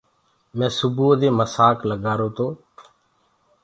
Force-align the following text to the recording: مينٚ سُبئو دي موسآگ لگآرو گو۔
مينٚ 0.57 0.73
سُبئو 0.77 1.09
دي 1.19 1.29
موسآگ 1.37 1.77
لگآرو 1.89 2.27
گو۔ 2.35 2.47